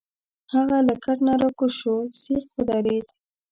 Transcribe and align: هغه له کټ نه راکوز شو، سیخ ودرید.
هغه 0.53 0.77
له 0.87 0.95
کټ 1.03 1.17
نه 1.27 1.33
راکوز 1.41 1.71
شو، 1.79 1.95
سیخ 2.21 2.43
ودرید. 2.57 3.07